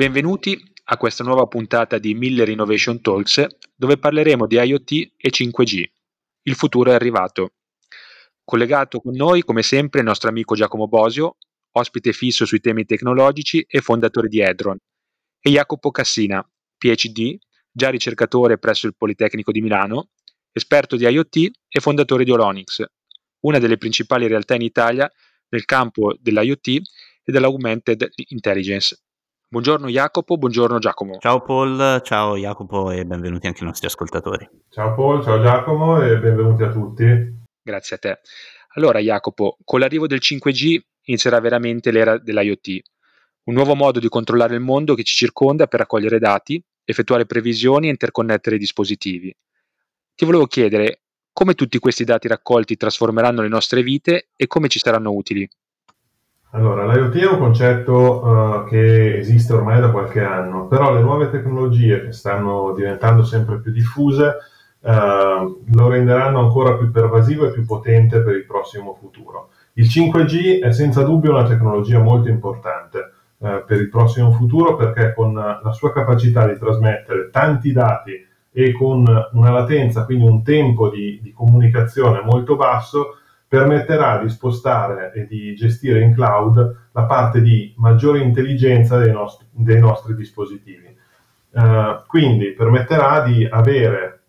Benvenuti 0.00 0.58
a 0.84 0.96
questa 0.96 1.22
nuova 1.22 1.44
puntata 1.44 1.98
di 1.98 2.14
Miller 2.14 2.48
Innovation 2.48 3.02
Talks 3.02 3.46
dove 3.76 3.98
parleremo 3.98 4.46
di 4.46 4.56
IoT 4.56 4.92
e 5.14 5.28
5G. 5.28 5.84
Il 6.44 6.54
futuro 6.54 6.90
è 6.90 6.94
arrivato. 6.94 7.52
Collegato 8.42 9.00
con 9.00 9.14
noi, 9.14 9.42
come 9.42 9.62
sempre, 9.62 10.00
il 10.00 10.06
nostro 10.06 10.30
amico 10.30 10.54
Giacomo 10.54 10.88
Bosio, 10.88 11.36
ospite 11.72 12.14
fisso 12.14 12.46
sui 12.46 12.60
temi 12.60 12.86
tecnologici 12.86 13.62
e 13.68 13.82
fondatore 13.82 14.28
di 14.28 14.40
Edron, 14.40 14.78
e 15.38 15.50
Jacopo 15.50 15.90
Cassina, 15.90 16.42
PhD, 16.78 17.36
già 17.70 17.90
ricercatore 17.90 18.56
presso 18.56 18.86
il 18.86 18.96
Politecnico 18.96 19.52
di 19.52 19.60
Milano, 19.60 20.12
esperto 20.50 20.96
di 20.96 21.04
IoT 21.04 21.50
e 21.68 21.78
fondatore 21.80 22.24
di 22.24 22.30
Olonix, 22.30 22.82
una 23.40 23.58
delle 23.58 23.76
principali 23.76 24.26
realtà 24.26 24.54
in 24.54 24.62
Italia 24.62 25.12
nel 25.50 25.66
campo 25.66 26.16
dell'IoT 26.18 26.68
e 26.68 26.82
dell'augmented 27.30 28.12
intelligence. 28.28 28.96
Buongiorno 29.52 29.88
Jacopo, 29.88 30.38
buongiorno 30.38 30.78
Giacomo. 30.78 31.18
Ciao 31.18 31.42
Paul, 31.42 32.00
ciao 32.04 32.36
Jacopo 32.36 32.92
e 32.92 33.04
benvenuti 33.04 33.48
anche 33.48 33.62
ai 33.62 33.66
nostri 33.66 33.88
ascoltatori. 33.88 34.48
Ciao 34.68 34.94
Paul, 34.94 35.24
ciao 35.24 35.42
Giacomo 35.42 36.00
e 36.00 36.20
benvenuti 36.20 36.62
a 36.62 36.70
tutti. 36.70 37.04
Grazie 37.60 37.96
a 37.96 37.98
te. 37.98 38.20
Allora 38.76 39.00
Jacopo, 39.00 39.56
con 39.64 39.80
l'arrivo 39.80 40.06
del 40.06 40.20
5G 40.22 40.78
inizierà 41.06 41.40
veramente 41.40 41.90
l'era 41.90 42.16
dell'IoT, 42.16 42.78
un 43.46 43.54
nuovo 43.54 43.74
modo 43.74 43.98
di 43.98 44.08
controllare 44.08 44.54
il 44.54 44.60
mondo 44.60 44.94
che 44.94 45.02
ci 45.02 45.16
circonda 45.16 45.66
per 45.66 45.80
raccogliere 45.80 46.20
dati, 46.20 46.62
effettuare 46.84 47.26
previsioni 47.26 47.88
e 47.88 47.90
interconnettere 47.90 48.54
i 48.54 48.60
dispositivi. 48.60 49.36
Ti 50.14 50.24
volevo 50.26 50.46
chiedere 50.46 51.00
come 51.32 51.54
tutti 51.54 51.80
questi 51.80 52.04
dati 52.04 52.28
raccolti 52.28 52.76
trasformeranno 52.76 53.42
le 53.42 53.48
nostre 53.48 53.82
vite 53.82 54.28
e 54.36 54.46
come 54.46 54.68
ci 54.68 54.78
saranno 54.78 55.10
utili. 55.10 55.48
Allora, 56.52 56.84
l'IoT 56.84 57.16
è 57.16 57.26
un 57.26 57.38
concetto 57.38 58.24
uh, 58.24 58.64
che 58.68 59.18
esiste 59.18 59.52
ormai 59.52 59.80
da 59.80 59.92
qualche 59.92 60.20
anno, 60.20 60.66
però 60.66 60.92
le 60.92 61.00
nuove 61.00 61.30
tecnologie 61.30 62.06
che 62.06 62.12
stanno 62.12 62.72
diventando 62.74 63.22
sempre 63.22 63.60
più 63.60 63.70
diffuse 63.70 64.36
uh, 64.80 65.62
lo 65.72 65.88
renderanno 65.88 66.40
ancora 66.40 66.74
più 66.74 66.90
pervasivo 66.90 67.46
e 67.46 67.52
più 67.52 67.64
potente 67.64 68.20
per 68.22 68.34
il 68.34 68.46
prossimo 68.46 68.94
futuro. 68.94 69.50
Il 69.74 69.86
5G 69.86 70.60
è 70.60 70.72
senza 70.72 71.04
dubbio 71.04 71.30
una 71.30 71.46
tecnologia 71.46 72.00
molto 72.00 72.28
importante 72.28 73.12
uh, 73.38 73.64
per 73.64 73.78
il 73.78 73.88
prossimo 73.88 74.32
futuro 74.32 74.74
perché 74.74 75.14
con 75.14 75.32
la 75.34 75.72
sua 75.72 75.92
capacità 75.92 76.48
di 76.48 76.58
trasmettere 76.58 77.30
tanti 77.30 77.70
dati 77.70 78.26
e 78.50 78.72
con 78.72 79.04
una 79.32 79.50
latenza, 79.52 80.04
quindi 80.04 80.26
un 80.26 80.42
tempo 80.42 80.88
di, 80.88 81.20
di 81.22 81.32
comunicazione 81.32 82.22
molto 82.24 82.56
basso, 82.56 83.19
permetterà 83.50 84.18
di 84.18 84.28
spostare 84.28 85.10
e 85.12 85.26
di 85.26 85.56
gestire 85.56 86.00
in 86.02 86.14
cloud 86.14 86.88
la 86.92 87.02
parte 87.02 87.40
di 87.40 87.74
maggiore 87.78 88.20
intelligenza 88.20 88.96
dei 88.96 89.10
nostri, 89.10 89.44
dei 89.50 89.80
nostri 89.80 90.14
dispositivi. 90.14 90.96
Uh, 91.50 92.00
quindi 92.06 92.52
permetterà 92.52 93.22
di 93.22 93.44
avere 93.44 94.20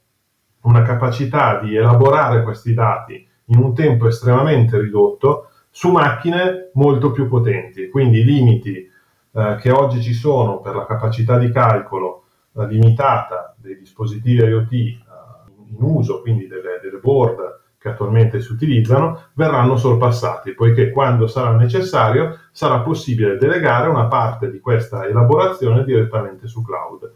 una 0.62 0.82
capacità 0.82 1.60
di 1.60 1.76
elaborare 1.76 2.42
questi 2.42 2.74
dati 2.74 3.24
in 3.46 3.60
un 3.60 3.76
tempo 3.76 4.08
estremamente 4.08 4.80
ridotto 4.80 5.52
su 5.70 5.92
macchine 5.92 6.72
molto 6.74 7.12
più 7.12 7.28
potenti. 7.28 7.90
Quindi 7.90 8.22
i 8.22 8.26
limiti 8.26 8.90
uh, 9.34 9.56
che 9.58 9.70
oggi 9.70 10.02
ci 10.02 10.14
sono 10.14 10.62
per 10.62 10.74
la 10.74 10.88
capacità 10.88 11.38
di 11.38 11.52
calcolo 11.52 12.24
uh, 12.54 12.64
limitata 12.64 13.54
dei 13.56 13.78
dispositivi 13.78 14.42
IoT 14.42 14.72
in 14.72 15.78
uso, 15.78 16.22
quindi 16.22 16.48
delle, 16.48 16.80
delle 16.82 16.98
board 16.98 17.60
che 17.82 17.90
attualmente 17.90 18.42
si 18.42 18.52
utilizzano 18.52 19.30
verranno 19.34 19.76
sorpassati, 19.76 20.54
poiché 20.54 20.92
quando 20.92 21.26
sarà 21.26 21.56
necessario 21.56 22.38
sarà 22.52 22.82
possibile 22.82 23.38
delegare 23.38 23.90
una 23.90 24.06
parte 24.06 24.52
di 24.52 24.60
questa 24.60 25.08
elaborazione 25.08 25.84
direttamente 25.84 26.46
su 26.46 26.62
cloud. 26.62 27.12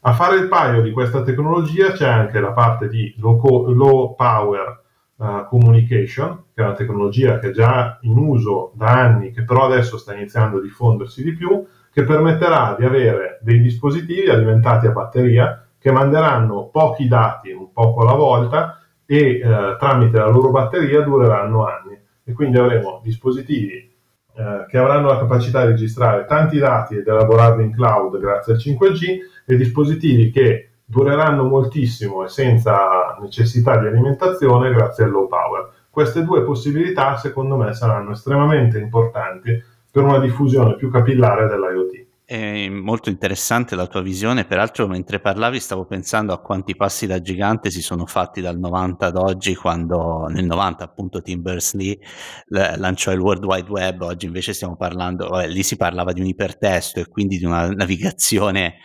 A 0.00 0.14
fare 0.14 0.36
il 0.36 0.48
paio 0.48 0.80
di 0.80 0.90
questa 0.90 1.22
tecnologia 1.22 1.90
c'è 1.90 2.08
anche 2.08 2.40
la 2.40 2.52
parte 2.52 2.88
di 2.88 3.14
low, 3.18 4.14
power 4.14 4.82
uh, 5.16 5.46
communication, 5.48 6.44
che 6.54 6.62
è 6.62 6.64
una 6.64 6.74
tecnologia 6.74 7.38
che 7.38 7.48
è 7.48 7.52
già 7.52 7.98
in 8.00 8.16
uso 8.16 8.72
da 8.74 8.86
anni, 8.86 9.32
che 9.32 9.42
però 9.42 9.66
adesso 9.66 9.98
sta 9.98 10.14
iniziando 10.14 10.56
a 10.56 10.62
diffondersi 10.62 11.22
di 11.22 11.34
più, 11.34 11.62
che 11.92 12.04
permetterà 12.04 12.74
di 12.78 12.86
avere 12.86 13.38
dei 13.42 13.60
dispositivi 13.60 14.30
alimentati 14.30 14.86
a 14.86 14.92
batteria 14.92 15.66
che 15.78 15.92
manderanno 15.92 16.68
pochi 16.72 17.06
dati, 17.06 17.52
un 17.52 17.70
poco 17.70 18.00
alla 18.00 18.14
volta, 18.14 18.75
e 19.06 19.38
eh, 19.38 19.76
tramite 19.78 20.18
la 20.18 20.28
loro 20.28 20.50
batteria 20.50 21.00
dureranno 21.00 21.64
anni 21.64 21.98
e 22.24 22.32
quindi 22.32 22.58
avremo 22.58 23.00
dispositivi 23.02 23.94
eh, 24.38 24.66
che 24.68 24.76
avranno 24.76 25.08
la 25.08 25.18
capacità 25.18 25.64
di 25.64 25.70
registrare 25.70 26.26
tanti 26.26 26.58
dati 26.58 26.96
ed 26.96 27.06
elaborarli 27.06 27.64
in 27.64 27.72
cloud 27.72 28.18
grazie 28.18 28.54
al 28.54 28.58
5G 28.58 29.18
e 29.46 29.56
dispositivi 29.56 30.30
che 30.30 30.70
dureranno 30.84 31.44
moltissimo 31.44 32.24
e 32.24 32.28
senza 32.28 33.16
necessità 33.20 33.78
di 33.78 33.86
alimentazione 33.86 34.72
grazie 34.72 35.04
al 35.04 35.10
low 35.10 35.26
power. 35.26 35.70
Queste 35.88 36.22
due 36.22 36.42
possibilità 36.42 37.16
secondo 37.16 37.56
me 37.56 37.72
saranno 37.72 38.10
estremamente 38.10 38.78
importanti 38.78 39.62
per 39.90 40.02
una 40.02 40.18
diffusione 40.18 40.76
più 40.76 40.90
capillare 40.90 41.46
dell'IoT. 41.46 42.05
È 42.28 42.68
molto 42.68 43.08
interessante 43.08 43.76
la 43.76 43.86
tua 43.86 44.02
visione, 44.02 44.46
peraltro 44.46 44.88
mentre 44.88 45.20
parlavi 45.20 45.60
stavo 45.60 45.84
pensando 45.86 46.32
a 46.32 46.40
quanti 46.40 46.74
passi 46.74 47.06
da 47.06 47.20
gigante 47.20 47.70
si 47.70 47.80
sono 47.80 48.04
fatti 48.04 48.40
dal 48.40 48.58
90 48.58 49.06
ad 49.06 49.16
oggi, 49.16 49.54
quando 49.54 50.26
nel 50.28 50.44
90 50.44 50.82
appunto 50.82 51.22
Tim 51.22 51.40
Berners-Lee 51.40 52.00
lanciò 52.78 53.12
il 53.12 53.20
World 53.20 53.44
Wide 53.44 53.70
Web, 53.70 54.00
oggi 54.02 54.26
invece 54.26 54.54
stiamo 54.54 54.74
parlando, 54.74 55.38
eh, 55.38 55.46
lì 55.46 55.62
si 55.62 55.76
parlava 55.76 56.12
di 56.12 56.20
un 56.20 56.26
ipertesto 56.26 56.98
e 56.98 57.06
quindi 57.06 57.38
di 57.38 57.44
una 57.44 57.68
navigazione 57.68 58.78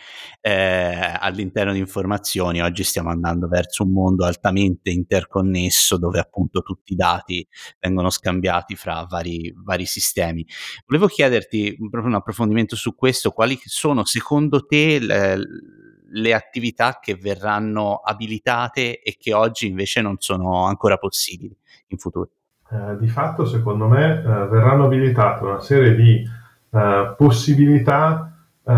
eh, 0.44 1.16
all'interno 1.20 1.72
di 1.72 1.78
informazioni, 1.78 2.60
oggi 2.60 2.82
stiamo 2.82 3.10
andando 3.10 3.46
verso 3.46 3.84
un 3.84 3.92
mondo 3.92 4.24
altamente 4.24 4.90
interconnesso 4.90 5.96
dove 5.96 6.18
appunto 6.18 6.62
tutti 6.62 6.94
i 6.94 6.96
dati 6.96 7.46
vengono 7.78 8.10
scambiati 8.10 8.74
fra 8.74 9.06
vari, 9.08 9.54
vari 9.56 9.86
sistemi. 9.86 10.44
Volevo 10.84 11.06
chiederti 11.06 11.76
proprio 11.88 12.10
un 12.10 12.16
approfondimento 12.16 12.74
su 12.74 12.96
questo, 12.96 13.30
quali 13.30 13.56
sono 13.64 14.04
secondo 14.04 14.66
te 14.66 14.98
le, 14.98 15.38
le 16.10 16.34
attività 16.34 16.98
che 17.00 17.14
verranno 17.14 18.00
abilitate 18.04 19.00
e 19.00 19.16
che 19.16 19.32
oggi 19.32 19.68
invece 19.68 20.00
non 20.00 20.16
sono 20.18 20.64
ancora 20.64 20.98
possibili 20.98 21.56
in 21.88 21.98
futuro? 21.98 22.30
Eh, 22.68 22.96
di 22.98 23.06
fatto, 23.06 23.44
secondo 23.46 23.86
me, 23.86 24.18
eh, 24.18 24.22
verranno 24.22 24.86
abilitate 24.86 25.44
una 25.44 25.60
serie 25.60 25.94
di 25.94 26.28
eh, 26.70 27.14
possibilità 27.16 28.32
eh, 28.64 28.72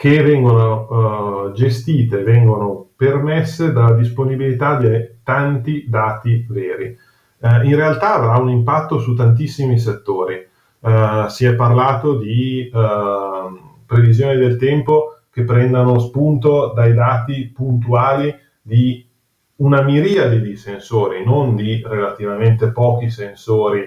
che 0.00 0.22
vengono 0.22 0.86
uh, 1.48 1.52
gestite, 1.52 2.22
vengono 2.22 2.88
permesse 2.96 3.70
dalla 3.70 3.92
disponibilità 3.92 4.76
di 4.76 4.88
tanti 5.22 5.84
dati 5.90 6.46
veri. 6.48 6.96
Uh, 7.36 7.66
in 7.66 7.76
realtà 7.76 8.14
avrà 8.14 8.38
un 8.38 8.48
impatto 8.48 8.98
su 8.98 9.14
tantissimi 9.14 9.78
settori. 9.78 10.42
Uh, 10.78 11.28
si 11.28 11.44
è 11.44 11.54
parlato 11.54 12.16
di 12.16 12.72
previsioni 13.84 14.38
del 14.38 14.56
tempo 14.56 15.18
che 15.30 15.44
prendano 15.44 15.98
spunto 15.98 16.72
dai 16.74 16.94
dati 16.94 17.52
puntuali 17.54 18.34
di 18.62 19.06
una 19.56 19.82
miriade 19.82 20.40
di 20.40 20.56
sensori, 20.56 21.22
non 21.26 21.54
di 21.54 21.82
relativamente 21.86 22.72
pochi 22.72 23.10
sensori 23.10 23.82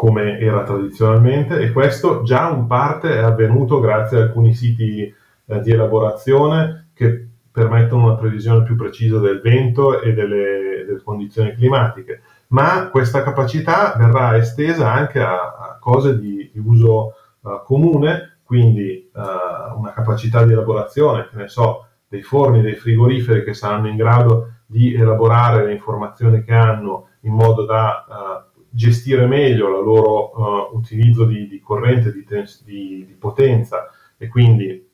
come 0.00 0.38
era 0.38 0.62
tradizionalmente 0.62 1.60
e 1.60 1.72
questo 1.72 2.22
già 2.22 2.48
in 2.48 2.66
parte 2.66 3.16
è 3.16 3.18
avvenuto 3.18 3.80
grazie 3.80 4.16
a 4.16 4.22
alcuni 4.22 4.54
siti 4.54 5.02
eh, 5.44 5.60
di 5.60 5.70
elaborazione 5.72 6.88
che 6.94 7.28
permettono 7.52 8.06
una 8.06 8.14
previsione 8.14 8.64
più 8.64 8.76
precisa 8.76 9.18
del 9.18 9.42
vento 9.42 10.00
e 10.00 10.14
delle, 10.14 10.84
delle 10.86 11.02
condizioni 11.02 11.52
climatiche, 11.52 12.22
ma 12.48 12.88
questa 12.88 13.22
capacità 13.22 13.94
verrà 13.98 14.38
estesa 14.38 14.90
anche 14.90 15.20
a, 15.20 15.34
a 15.34 15.76
cose 15.78 16.18
di, 16.18 16.50
di 16.50 16.58
uso 16.58 17.12
uh, 17.40 17.62
comune, 17.62 18.38
quindi 18.42 19.10
uh, 19.12 19.78
una 19.78 19.92
capacità 19.92 20.42
di 20.46 20.52
elaborazione, 20.52 21.28
che 21.30 21.36
ne 21.36 21.48
so, 21.48 21.88
dei 22.08 22.22
forni, 22.22 22.62
dei 22.62 22.74
frigoriferi 22.74 23.44
che 23.44 23.52
saranno 23.52 23.88
in 23.88 23.96
grado 23.96 24.52
di 24.64 24.94
elaborare 24.94 25.66
le 25.66 25.72
informazioni 25.72 26.42
che 26.42 26.54
hanno 26.54 27.08
in 27.20 27.34
modo 27.34 27.66
da 27.66 28.06
uh, 28.08 28.49
gestire 28.70 29.26
meglio 29.26 29.78
il 29.78 29.84
loro 29.84 30.70
uh, 30.70 30.76
utilizzo 30.76 31.24
di, 31.24 31.48
di 31.48 31.60
corrente, 31.60 32.12
di, 32.12 32.24
di, 32.64 33.04
di, 33.06 33.14
potenza 33.18 33.90
e 34.16 34.28
quindi 34.28 34.88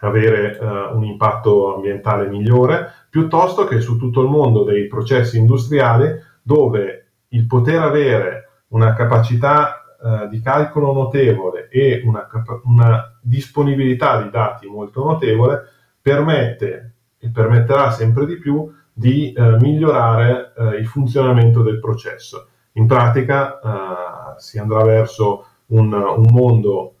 avere 0.00 0.58
uh, 0.60 0.96
un 0.96 1.04
impatto 1.04 1.74
ambientale 1.74 2.28
migliore, 2.28 2.92
piuttosto 3.10 3.64
che 3.64 3.80
su 3.80 3.96
tutto 3.96 4.20
il 4.20 4.28
mondo 4.28 4.62
dei 4.62 4.86
processi 4.86 5.38
industriali 5.38 6.14
dove 6.42 7.06
il 7.28 7.46
poter 7.46 7.80
avere 7.80 8.64
una 8.68 8.92
capacità 8.92 9.96
uh, 9.98 10.28
di 10.28 10.40
calcolo 10.40 10.92
notevole 10.92 11.68
e 11.68 12.02
una, 12.04 12.26
capa- 12.26 12.60
una 12.64 13.18
disponibilità 13.22 14.22
di 14.22 14.30
dati 14.30 14.66
molto 14.66 15.02
notevole 15.02 15.62
permette 16.00 16.94
e 17.18 17.30
permetterà 17.30 17.90
sempre 17.90 18.26
di 18.26 18.38
più 18.38 18.70
di 18.92 19.32
migliorare 19.60 20.52
il 20.78 20.86
funzionamento 20.86 21.62
del 21.62 21.78
processo 21.78 22.48
in 22.78 22.86
pratica 22.86 23.58
eh, 23.58 24.40
si 24.40 24.58
andrà 24.58 24.82
verso 24.84 25.46
un, 25.66 25.92
un 25.92 26.26
mondo 26.30 26.94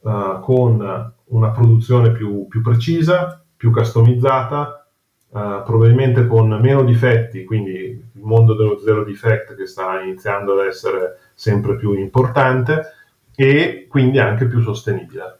uh, 0.00 0.40
con 0.40 1.14
una 1.24 1.50
produzione 1.50 2.10
più, 2.12 2.48
più, 2.48 2.62
precisa, 2.62 3.44
più 3.56 3.70
customizzata, 3.70 4.88
uh, 5.28 5.62
probabilmente 5.64 6.26
con 6.26 6.48
meno 6.60 6.82
difetti, 6.82 7.44
quindi 7.44 7.70
il 7.70 8.22
mondo 8.22 8.54
dello 8.54 8.78
zero 8.78 9.04
defect 9.04 9.54
che 9.54 9.66
sta 9.66 10.00
iniziando 10.00 10.58
ad 10.58 10.66
essere 10.66 11.18
sempre 11.34 11.76
più 11.76 11.92
importante 11.92 12.94
e 13.36 13.86
quindi 13.88 14.18
anche 14.18 14.46
più 14.46 14.60
sostenibile. 14.60 15.38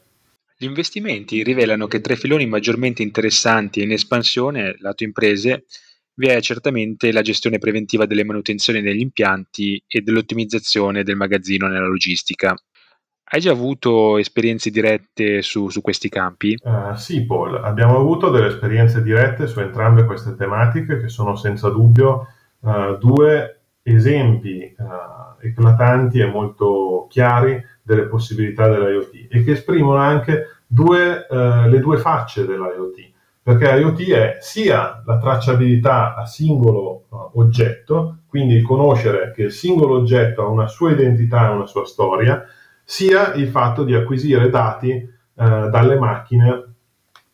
Gli 0.55 0.65
investimenti 0.65 1.43
rivelano 1.43 1.87
che 1.87 2.01
tra 2.01 2.13
i 2.13 2.17
filoni 2.17 2.45
maggiormente 2.45 3.01
interessanti 3.01 3.79
e 3.79 3.83
in 3.83 3.91
espansione, 3.91 4.75
lato 4.79 5.03
imprese, 5.03 5.65
vi 6.21 6.27
è 6.27 6.39
certamente 6.39 7.11
la 7.11 7.23
gestione 7.23 7.57
preventiva 7.57 8.05
delle 8.05 8.23
manutenzioni 8.23 8.79
negli 8.79 8.99
impianti 8.99 9.83
e 9.87 10.01
dell'ottimizzazione 10.01 11.01
del 11.01 11.15
magazzino 11.15 11.65
nella 11.67 11.87
logistica. 11.87 12.53
Hai 13.23 13.41
già 13.41 13.49
avuto 13.49 14.19
esperienze 14.19 14.69
dirette 14.69 15.41
su, 15.41 15.69
su 15.69 15.81
questi 15.81 16.09
campi? 16.09 16.55
Uh, 16.61 16.93
sì, 16.95 17.25
Paul, 17.25 17.55
abbiamo 17.55 17.97
avuto 17.97 18.29
delle 18.29 18.47
esperienze 18.47 19.01
dirette 19.01 19.47
su 19.47 19.61
entrambe 19.61 20.05
queste 20.05 20.35
tematiche 20.35 20.99
che 20.99 21.09
sono 21.09 21.35
senza 21.35 21.69
dubbio 21.69 22.27
uh, 22.59 22.97
due 22.99 23.61
esempi 23.81 24.75
uh, 24.77 25.43
eclatanti 25.43 26.19
e 26.19 26.27
molto 26.27 27.07
chiari 27.09 27.59
delle 27.81 28.03
possibilità 28.03 28.69
dell'IoT 28.69 29.27
e 29.27 29.43
che 29.43 29.53
esprimono 29.53 29.97
anche 29.97 30.61
due, 30.67 31.25
le 31.29 31.79
due 31.79 31.97
facce 31.97 32.45
dell'IoT 32.45 33.10
perché 33.43 33.65
IoT 33.65 34.09
è 34.09 34.37
sia 34.39 35.01
la 35.05 35.17
tracciabilità 35.17 36.15
a 36.15 36.25
singolo 36.25 37.05
uh, 37.09 37.31
oggetto, 37.39 38.19
quindi 38.27 38.61
conoscere 38.61 39.31
che 39.31 39.43
il 39.43 39.51
singolo 39.51 39.95
oggetto 39.95 40.43
ha 40.43 40.47
una 40.47 40.67
sua 40.67 40.91
identità 40.91 41.47
e 41.49 41.53
una 41.53 41.65
sua 41.65 41.85
storia, 41.85 42.43
sia 42.83 43.33
il 43.33 43.47
fatto 43.47 43.83
di 43.83 43.95
acquisire 43.95 44.49
dati 44.49 44.91
uh, 44.91 45.69
dalle 45.69 45.97
macchine 45.97 46.65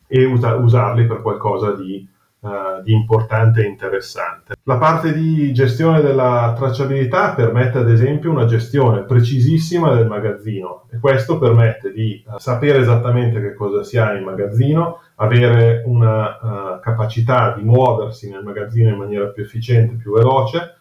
e 0.08 0.26
usa- 0.26 0.56
usarli 0.56 1.06
per 1.06 1.22
qualcosa 1.22 1.74
di 1.74 2.08
uh, 2.40 2.82
di 2.84 2.94
importante 2.94 3.64
e 3.64 3.68
interessante. 3.68 4.56
La 4.64 4.78
parte 4.78 5.14
di 5.14 5.54
gestione 5.54 6.02
della 6.02 6.54
tracciabilità 6.56 7.34
permette 7.34 7.80
ad 7.80 7.90
esempio 7.90 8.32
una 8.32 8.46
gestione 8.46 9.04
precisissima 9.04 9.94
del 9.94 10.08
magazzino 10.08 10.86
e 10.92 11.00
questo 11.00 11.38
permette 11.38 11.92
di 11.92 12.24
sapere 12.38 12.80
esattamente 12.80 13.42
che 13.42 13.54
cosa 13.54 13.84
si 13.84 13.98
ha 13.98 14.14
in 14.14 14.24
magazzino, 14.24 15.02
avere 15.20 15.84
una 15.86 16.38
uh, 16.76 16.80
capacità 16.80 17.54
di 17.54 17.64
muoversi 17.64 18.30
nel 18.30 18.44
magazzino 18.44 18.90
in 18.90 18.98
maniera 18.98 19.28
più 19.28 19.44
efficiente, 19.44 19.96
più 19.96 20.14
veloce, 20.14 20.74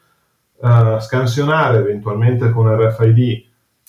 scansionare 0.98 1.78
eventualmente 1.78 2.50
con 2.50 2.66
RFID 2.74 3.44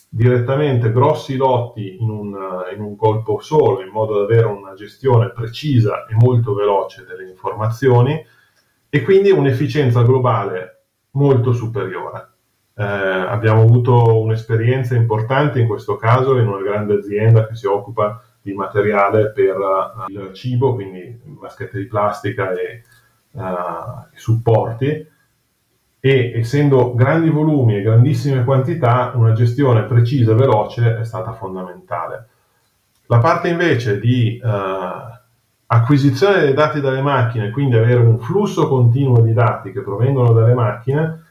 direttamente 0.10 0.92
grossi 0.92 1.36
lotti 1.36 1.98
in 2.02 2.10
un, 2.10 2.36
in 2.74 2.82
un, 2.82 2.96
colpo 2.96 3.40
solo, 3.40 3.82
in 3.82 3.90
modo 3.90 4.18
da 4.18 4.24
avere 4.24 4.48
una 4.48 4.74
gestione 4.74 5.32
precisa 5.32 6.06
e 6.06 6.16
molto 6.16 6.54
veloce 6.54 7.06
delle 7.06 7.30
informazioni 7.30 8.24
e 8.90 9.02
quindi 9.02 9.32
un'efficienza 9.32 10.02
globale 10.04 10.84
molto 11.12 11.54
superiore. 11.54 12.30
Eh, 12.76 12.84
abbiamo 12.84 13.62
avuto 13.62 14.20
un'esperienza 14.20 14.96
importante 14.96 15.60
in 15.60 15.68
questo 15.68 15.98
caso 15.98 16.38
in 16.38 16.48
una 16.48 16.62
grande 16.62 16.96
azienda 16.96 17.48
che 17.48 17.56
si 17.56 17.66
occupa 17.66 18.24
di 18.48 18.54
materiale 18.54 19.32
per 19.32 19.58
uh, 19.58 20.10
il 20.10 20.34
cibo, 20.34 20.74
quindi 20.74 21.20
vaschette 21.24 21.78
di 21.78 21.86
plastica 21.86 22.52
e, 22.54 22.84
uh, 23.32 23.42
e 24.14 24.18
supporti, 24.18 25.08
e 26.00 26.32
essendo 26.36 26.94
grandi 26.94 27.30
volumi 27.30 27.78
e 27.78 27.82
grandissime 27.82 28.46
quantità, 28.46 29.12
una 29.16 29.34
gestione 29.34 29.84
precisa 29.84 30.32
e 30.32 30.36
veloce 30.36 31.00
è 31.00 31.04
stata 31.04 31.34
fondamentale. 31.34 32.28
La 33.08 33.20
parte 33.20 33.48
invece 33.50 34.00
di 34.00 34.38
eh, 34.38 34.50
acquisizione 35.66 36.42
dei 36.42 36.54
dati 36.54 36.82
dalle 36.82 37.02
macchine, 37.02 37.52
quindi 37.52 37.78
avere 37.78 38.00
un 38.00 38.20
flusso 38.20 38.68
continuo 38.68 39.22
di 39.22 39.34
dati 39.34 39.72
che 39.72 39.82
provengono 39.82 40.34
dalle 40.34 40.54
macchine, 40.54 41.24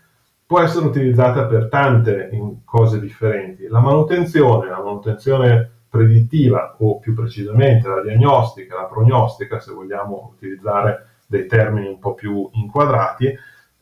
può 0.47 0.61
essere 0.61 0.87
utilizzata 0.87 1.45
per 1.45 1.69
tante 1.69 2.31
cose 2.65 2.99
differenti. 2.99 3.67
La 3.69 3.81
manutenzione, 3.81 4.69
la 4.69 4.83
manutenzione 4.83 5.71
predittiva 5.88 6.77
o 6.79 6.99
più 6.99 7.15
precisamente 7.15 7.88
la 7.88 8.03
diagnostica, 8.03 8.77
la 8.77 8.87
prognostica, 8.87 9.61
se 9.61 9.73
vogliamo 9.73 10.33
utilizzare 10.35 11.06
dei 11.27 11.47
termini 11.47 11.88
un 11.88 11.99
po' 11.99 12.15
più 12.15 12.49
inquadrati, 12.53 13.35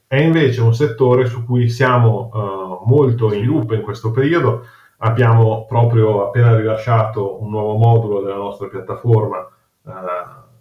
è 0.07 0.17
invece 0.17 0.61
un 0.61 0.75
settore 0.75 1.27
su 1.27 1.45
cui 1.45 1.69
siamo 1.69 2.31
uh, 2.33 2.89
molto 2.89 3.33
in 3.33 3.45
loop 3.45 3.73
in 3.73 3.83
questo 3.83 4.11
periodo. 4.11 4.67
Abbiamo 4.99 5.67
proprio 5.67 6.27
appena 6.27 6.57
rilasciato 6.57 7.43
un 7.43 7.51
nuovo 7.51 7.77
modulo 7.77 8.21
della 8.21 8.37
nostra 8.37 8.69
piattaforma 8.69 9.39
uh, 9.83 9.91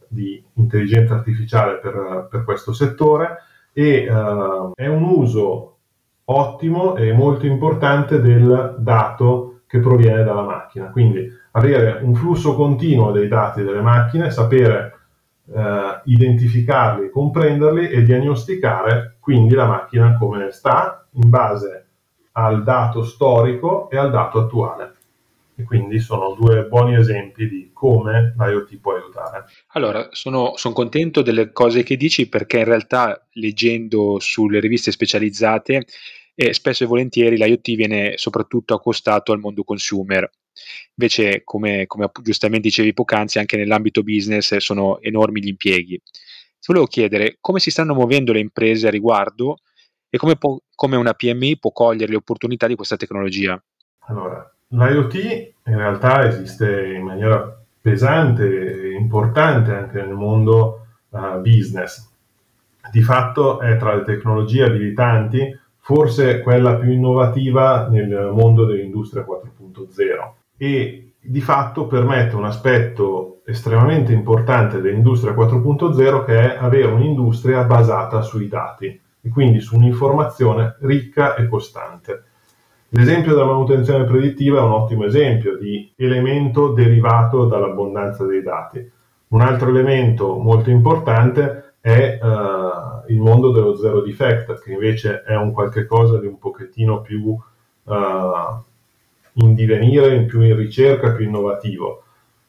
di 0.07 0.43
intelligenza 0.55 1.15
artificiale 1.15 1.77
per, 1.77 2.27
per 2.29 2.43
questo 2.43 2.73
settore 2.73 3.37
e 3.73 4.09
uh, 4.09 4.71
è 4.75 4.87
un 4.87 5.03
uso 5.03 5.77
ottimo 6.25 6.95
e 6.95 7.11
molto 7.13 7.45
importante 7.45 8.21
del 8.21 8.75
dato 8.79 9.52
che 9.73 9.79
proviene 9.79 10.23
dalla 10.23 10.43
macchina. 10.43 10.91
Quindi 10.91 11.27
avere 11.53 11.99
un 12.03 12.13
flusso 12.13 12.53
continuo 12.53 13.09
dei 13.09 13.27
dati 13.27 13.63
delle 13.63 13.81
macchine, 13.81 14.29
sapere 14.29 14.99
eh, 15.51 16.01
identificarli, 16.03 17.09
comprenderli 17.09 17.89
e 17.89 18.03
diagnosticare 18.03 19.15
quindi 19.19 19.55
la 19.55 19.65
macchina 19.65 20.15
come 20.15 20.51
sta 20.51 21.07
in 21.13 21.27
base 21.27 21.87
al 22.33 22.61
dato 22.61 23.03
storico 23.03 23.89
e 23.89 23.97
al 23.97 24.11
dato 24.11 24.41
attuale. 24.41 24.93
E 25.55 25.63
quindi 25.63 25.97
sono 25.97 26.35
due 26.39 26.65
buoni 26.65 26.95
esempi 26.95 27.49
di 27.49 27.71
come 27.73 28.35
l'IoT 28.37 28.77
può 28.77 28.93
aiutare. 28.93 29.45
Allora, 29.69 30.07
sono, 30.11 30.51
sono 30.55 30.75
contento 30.75 31.23
delle 31.23 31.51
cose 31.51 31.81
che 31.81 31.97
dici 31.97 32.29
perché 32.29 32.59
in 32.59 32.65
realtà 32.65 33.25
leggendo 33.31 34.19
sulle 34.19 34.59
riviste 34.59 34.91
specializzate 34.91 35.85
eh, 36.35 36.53
spesso 36.53 36.83
e 36.83 36.87
volentieri 36.87 37.37
l'IoT 37.37 37.75
viene 37.75 38.13
soprattutto 38.17 38.73
accostato 38.73 39.31
al 39.31 39.39
mondo 39.39 39.63
consumer 39.63 40.29
Invece, 40.95 41.43
come, 41.43 41.87
come 41.87 42.09
giustamente 42.21 42.67
dicevi 42.67 42.93
poc'anzi, 42.93 43.39
anche 43.39 43.57
nell'ambito 43.57 44.03
business 44.03 44.55
sono 44.57 45.01
enormi 45.01 45.41
gli 45.41 45.47
impieghi. 45.47 45.99
Ti 46.03 46.67
volevo 46.67 46.85
chiedere 46.85 47.37
come 47.41 47.59
si 47.59 47.71
stanno 47.71 47.93
muovendo 47.93 48.31
le 48.31 48.39
imprese 48.39 48.87
a 48.87 48.91
riguardo 48.91 49.57
e 50.09 50.17
come, 50.17 50.37
po- 50.37 50.63
come 50.75 50.95
una 50.95 51.13
PMI 51.13 51.57
può 51.57 51.71
cogliere 51.71 52.11
le 52.11 52.17
opportunità 52.17 52.67
di 52.67 52.75
questa 52.75 52.95
tecnologia. 52.95 53.61
Allora, 54.07 54.49
l'IoT 54.67 55.15
in 55.65 55.77
realtà 55.77 56.25
esiste 56.27 56.93
in 56.93 57.03
maniera 57.03 57.61
pesante 57.81 58.43
e 58.45 58.93
importante 58.93 59.73
anche 59.73 60.01
nel 60.01 60.13
mondo 60.13 60.85
uh, 61.09 61.39
business. 61.41 62.09
Di 62.91 63.01
fatto 63.01 63.59
è 63.59 63.75
tra 63.77 63.95
le 63.95 64.03
tecnologie 64.03 64.63
abilitanti 64.63 65.59
forse 65.85 66.39
quella 66.39 66.75
più 66.75 66.91
innovativa 66.91 67.89
nel 67.89 68.31
mondo 68.33 68.63
dell'industria 68.63 69.25
4.0 69.25 70.31
e 70.55 71.11
di 71.19 71.41
fatto 71.41 71.87
permette 71.87 72.37
un 72.37 72.45
aspetto 72.45 73.41
estremamente 73.45 74.13
importante 74.13 74.79
dell'industria 74.79 75.33
4.0 75.33 76.23
che 76.23 76.53
è 76.53 76.57
avere 76.57 76.85
un'industria 76.85 77.65
basata 77.65 78.21
sui 78.21 78.47
dati 78.47 78.97
e 79.21 79.29
quindi 79.29 79.59
su 79.59 79.75
un'informazione 79.75 80.77
ricca 80.79 81.35
e 81.35 81.49
costante. 81.49 82.23
L'esempio 82.89 83.33
della 83.33 83.47
manutenzione 83.47 84.05
predittiva 84.05 84.59
è 84.59 84.63
un 84.63 84.71
ottimo 84.71 85.03
esempio 85.03 85.57
di 85.57 85.91
elemento 85.97 86.71
derivato 86.71 87.45
dall'abbondanza 87.45 88.25
dei 88.25 88.41
dati. 88.41 88.89
Un 89.29 89.41
altro 89.41 89.67
elemento 89.67 90.37
molto 90.37 90.69
importante 90.69 91.62
è 91.85 92.17
uh, 92.21 93.11
il 93.11 93.19
mondo 93.19 93.51
dello 93.51 93.75
zero 93.75 93.99
defect, 93.99 94.61
che 94.61 94.71
invece 94.71 95.21
è 95.23 95.35
un 95.35 95.51
qualche 95.51 95.85
cosa 95.85 96.17
di 96.17 96.27
un 96.27 96.37
pochettino 96.39 97.01
più 97.01 97.25
uh, 97.27 97.93
in 99.33 99.53
divenire, 99.53 100.23
più 100.23 100.39
in 100.39 100.55
ricerca, 100.55 101.11
più 101.11 101.25
innovativo, 101.25 102.03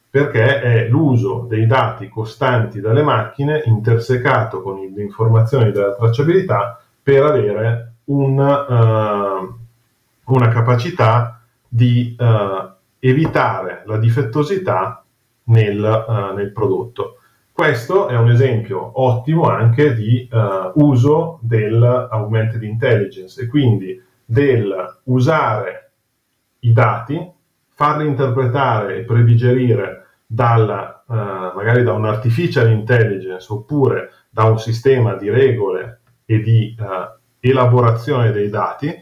perché 0.09 0.61
è 0.61 0.87
l'uso 0.87 1.47
dei 1.49 1.65
dati 1.65 2.07
costanti 2.07 2.79
dalle 2.79 3.03
macchine 3.03 3.61
intersecato 3.65 4.61
con 4.61 4.79
le 4.79 5.01
informazioni 5.01 5.73
della 5.73 5.93
tracciabilità 5.95 6.81
per 7.03 7.23
avere 7.23 7.95
un, 8.05 8.39
uh, 8.39 10.33
una 10.33 10.47
capacità 10.47 11.41
di 11.67 12.15
evitare 12.99 13.83
la 13.85 13.97
difettosità 13.97 15.03
nel, 15.45 16.33
nel, 16.35 16.51
prodotto. 16.53 17.17
Questo 17.55 18.09
è 18.09 18.17
un 18.17 18.29
esempio 18.29 19.01
ottimo 19.01 19.43
anche 19.47 19.93
di 19.93 20.27
uso 20.73 21.39
dell'augmented 21.41 22.61
intelligence 22.61 23.41
e 23.41 23.47
quindi 23.47 23.97
del 24.25 24.99
usare 25.03 25.91
i 26.59 26.73
dati, 26.73 27.31
farli 27.69 28.07
interpretare 28.07 28.97
e 28.97 29.03
predigerire 29.03 30.05
dalla, 30.25 31.01
uh, 31.07 31.13
magari 31.55 31.83
da 31.83 31.93
un 31.93 32.03
artificial 32.03 32.69
intelligence 32.69 33.47
oppure 33.49 34.09
da 34.29 34.43
un 34.43 34.59
sistema 34.59 35.13
di 35.15 35.29
regole 35.29 36.01
e 36.25 36.41
di 36.41 36.75
uh, 36.77 37.17
elaborazione 37.39 38.33
dei 38.33 38.49
dati 38.49 38.93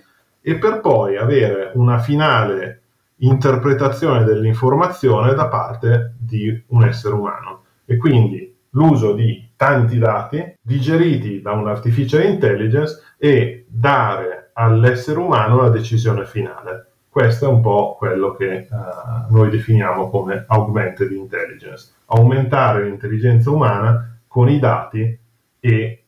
e 0.42 0.56
per 0.60 0.80
poi 0.80 1.18
avere 1.18 1.72
una 1.74 1.98
finale 1.98 2.82
interpretazione 3.18 4.24
dell'informazione 4.26 5.34
da 5.34 5.48
parte 5.48 6.14
di 6.20 6.64
un 6.68 6.84
essere 6.84 7.16
umano 7.16 7.63
e 7.86 7.98
quindi 7.98 8.56
l'uso 8.72 9.14
di 9.14 9.52
tanti 9.56 9.98
dati 9.98 10.58
digeriti 10.62 11.42
da 11.42 11.52
un'artificial 11.52 12.26
intelligence 12.26 13.02
e 13.18 13.66
dare 13.68 14.52
all'essere 14.54 15.20
umano 15.20 15.62
la 15.62 15.70
decisione 15.70 16.26
finale. 16.26 16.88
Questo 17.10 17.46
è 17.46 17.48
un 17.48 17.62
po' 17.62 17.96
quello 17.98 18.34
che 18.34 18.68
uh, 18.70 19.34
noi 19.34 19.50
definiamo 19.50 20.10
come 20.10 20.46
augmented 20.48 21.12
intelligence, 21.12 21.92
aumentare 22.08 22.86
l'intelligenza 22.86 23.52
umana 23.52 24.20
con 24.28 24.50
i 24.50 24.60
dati 24.60 25.20
e 25.60 26.04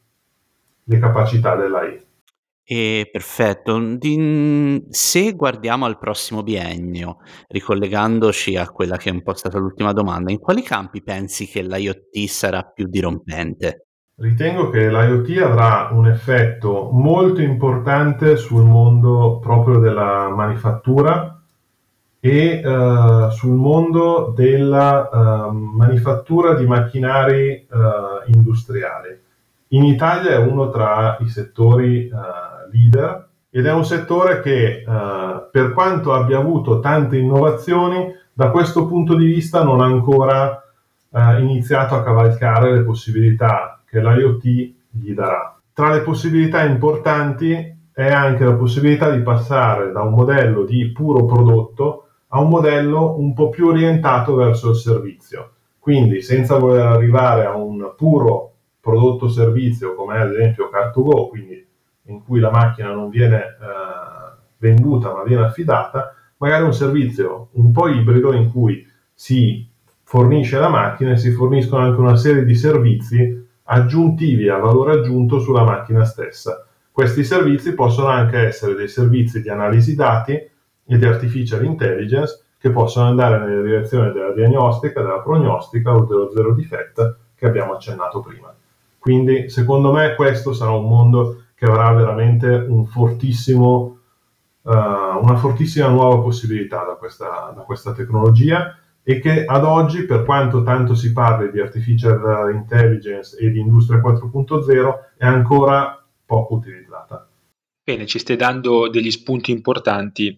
le 0.83 0.99
capacità 0.99 1.55
dell'AI. 1.55 2.04
E 2.67 3.07
perfetto. 3.11 3.79
Di- 3.95 4.83
se 4.89 5.33
guardiamo 5.33 5.85
al 5.85 5.99
prossimo 5.99 6.41
biennio, 6.41 7.17
ricollegandoci 7.47 8.57
a 8.57 8.67
quella 8.69 8.97
che 8.97 9.09
è 9.09 9.13
un 9.13 9.21
po' 9.21 9.35
stata 9.35 9.59
l'ultima 9.59 9.93
domanda, 9.93 10.31
in 10.31 10.39
quali 10.39 10.63
campi 10.63 11.03
pensi 11.03 11.45
che 11.45 11.61
l'IoT 11.61 12.25
sarà 12.25 12.63
più 12.63 12.87
dirompente? 12.87 13.85
Ritengo 14.15 14.69
che 14.69 14.89
l'IoT 14.89 15.43
avrà 15.43 15.89
un 15.91 16.07
effetto 16.07 16.89
molto 16.91 17.41
importante 17.41 18.35
sul 18.35 18.63
mondo 18.63 19.37
proprio 19.39 19.77
della 19.77 20.29
manifattura 20.29 21.39
e 22.19 22.61
uh, 22.65 23.29
sul 23.29 23.53
mondo 23.53 24.33
della 24.35 25.09
uh, 25.11 25.51
manifattura 25.51 26.55
di 26.55 26.65
macchinari 26.65 27.67
uh, 27.69 28.31
industriali. 28.33 29.21
In 29.75 29.83
Italia 29.83 30.31
è 30.31 30.37
uno 30.37 30.69
tra 30.69 31.17
i 31.19 31.27
settori 31.27 32.09
leader 32.71 33.27
ed 33.49 33.65
è 33.65 33.73
un 33.73 33.83
settore 33.83 34.39
che 34.39 34.85
per 35.51 35.73
quanto 35.73 36.13
abbia 36.13 36.37
avuto 36.37 36.79
tante 36.79 37.17
innovazioni, 37.17 38.07
da 38.31 38.51
questo 38.51 38.87
punto 38.87 39.15
di 39.15 39.25
vista 39.25 39.65
non 39.65 39.81
ha 39.81 39.85
ancora 39.85 40.63
iniziato 41.39 41.93
a 41.93 42.03
cavalcare 42.03 42.71
le 42.71 42.83
possibilità 42.83 43.81
che 43.85 43.99
l'IoT 43.99 44.43
gli 44.91 45.13
darà. 45.13 45.59
Tra 45.73 45.93
le 45.93 46.03
possibilità 46.03 46.63
importanti 46.63 47.77
è 47.91 48.07
anche 48.09 48.45
la 48.45 48.53
possibilità 48.53 49.09
di 49.09 49.21
passare 49.23 49.91
da 49.91 50.03
un 50.03 50.13
modello 50.13 50.63
di 50.63 50.89
puro 50.93 51.25
prodotto 51.25 52.07
a 52.29 52.39
un 52.39 52.47
modello 52.47 53.19
un 53.19 53.33
po' 53.33 53.49
più 53.49 53.67
orientato 53.67 54.35
verso 54.35 54.69
il 54.69 54.77
servizio. 54.77 55.49
Quindi 55.79 56.21
senza 56.21 56.57
voler 56.57 56.85
arrivare 56.85 57.45
a 57.45 57.57
un 57.57 57.93
puro 57.97 58.51
prodotto 58.85 59.27
servizio 59.29 59.95
come 59.95 60.19
ad 60.19 60.31
esempio 60.31 60.69
Car2Go, 60.71 61.29
quindi 61.29 61.65
in 62.03 62.23
cui 62.23 62.39
la 62.39 62.51
macchina 62.51 62.91
non 62.91 63.09
viene 63.09 63.39
eh, 63.39 64.37
venduta 64.59 65.11
ma 65.11 65.23
viene 65.23 65.43
affidata, 65.43 66.13
magari 66.37 66.65
un 66.65 66.73
servizio 66.73 67.47
un 67.53 67.71
po' 67.71 67.87
ibrido 67.87 68.31
in 68.33 68.51
cui 68.51 68.87
si 69.11 69.67
fornisce 70.03 70.59
la 70.59 70.69
macchina 70.69 71.13
e 71.13 71.17
si 71.17 71.31
forniscono 71.31 71.83
anche 71.83 71.99
una 71.99 72.15
serie 72.15 72.45
di 72.45 72.53
servizi 72.53 73.43
aggiuntivi 73.63 74.49
al 74.49 74.61
valore 74.61 74.99
aggiunto 74.99 75.39
sulla 75.39 75.63
macchina 75.63 76.05
stessa. 76.05 76.67
Questi 76.91 77.23
servizi 77.23 77.73
possono 77.73 78.09
anche 78.09 78.37
essere 78.37 78.75
dei 78.75 78.87
servizi 78.87 79.41
di 79.41 79.49
analisi 79.49 79.95
dati 79.95 80.33
e 80.33 80.97
di 80.97 81.05
artificial 81.05 81.65
intelligence 81.65 82.43
che 82.59 82.69
possono 82.69 83.07
andare 83.07 83.39
nella 83.39 83.63
direzione 83.63 84.11
della 84.11 84.31
diagnostica, 84.31 85.01
della 85.01 85.21
prognostica 85.21 85.95
o 85.95 86.05
dello 86.05 86.29
zero 86.31 86.53
difetto 86.53 87.17
che 87.33 87.47
abbiamo 87.47 87.73
accennato 87.73 88.19
prima. 88.19 88.53
Quindi 89.05 89.51
secondo 89.51 89.91
me 89.91 90.15
questo 90.15 90.51
sarà 90.51 90.71
un 90.71 90.87
mondo 90.87 91.43
che 91.53 91.65
avrà 91.65 91.93
veramente 91.93 92.47
un 92.47 92.87
fortissimo, 92.87 93.99
uh, 94.63 94.71
una 94.71 95.35
fortissima 95.35 95.89
nuova 95.89 96.23
possibilità 96.23 96.83
da 96.83 96.95
questa, 96.95 97.53
da 97.55 97.61
questa 97.61 97.93
tecnologia 97.93 98.75
e 99.03 99.19
che 99.19 99.45
ad 99.45 99.63
oggi, 99.63 100.05
per 100.05 100.23
quanto 100.25 100.63
tanto 100.63 100.95
si 100.95 101.13
parli 101.13 101.51
di 101.51 101.59
artificial 101.59 102.51
intelligence 102.51 103.37
e 103.37 103.51
di 103.51 103.59
industria 103.59 103.99
4.0, 103.99 104.93
è 105.17 105.25
ancora 105.27 106.03
poco 106.25 106.55
utilizzata. 106.55 107.29
Bene, 107.83 108.07
ci 108.07 108.17
stai 108.17 108.37
dando 108.37 108.89
degli 108.89 109.11
spunti 109.11 109.51
importanti. 109.51 110.35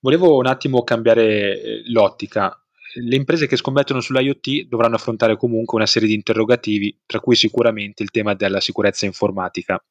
Volevo 0.00 0.36
un 0.36 0.44
attimo 0.44 0.84
cambiare 0.84 1.58
eh, 1.58 1.82
l'ottica. 1.86 2.54
Le 2.94 3.16
imprese 3.16 3.46
che 3.46 3.56
scommettono 3.56 4.00
sull'IoT 4.00 4.66
dovranno 4.68 4.96
affrontare 4.96 5.36
comunque 5.36 5.76
una 5.76 5.86
serie 5.86 6.08
di 6.08 6.14
interrogativi, 6.14 6.96
tra 7.06 7.20
cui 7.20 7.36
sicuramente 7.36 8.02
il 8.02 8.10
tema 8.10 8.34
della 8.34 8.60
sicurezza 8.60 9.06
informatica. 9.06 9.82